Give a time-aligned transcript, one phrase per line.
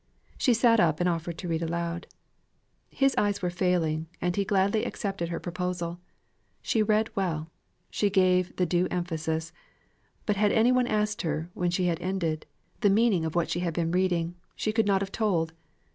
[0.35, 2.07] She sate up, and offered to read aloud.
[2.89, 5.99] His eyes were failing, and he gladly accepted her proposal.
[6.63, 7.51] She read well:
[7.91, 9.53] she gave the due emphasis;
[10.25, 12.47] but had any one asked her, when she had ended,
[12.79, 15.53] the meaning of what she had been reading, she could not have told.